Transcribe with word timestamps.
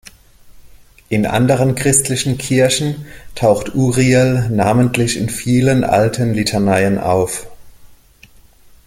In 1.09 1.27
anderen 1.27 1.75
christlichen 1.75 2.39
Kirchen 2.39 3.05
taucht 3.35 3.75
Uriel 3.75 4.49
namentlich 4.49 5.15
in 5.15 5.29
vielen 5.29 5.83
alten 5.83 6.33
Litaneien 6.33 6.97
auf. 6.97 7.45